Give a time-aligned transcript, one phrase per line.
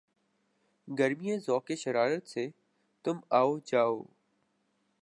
[0.87, 2.43] گرمیِ ذوقِ شرارت سے
[3.03, 3.95] تُم آؤ جاؤ